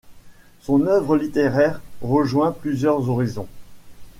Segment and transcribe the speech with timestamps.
[0.61, 3.47] Son œuvre littéraire rejoint plusieurs horizons.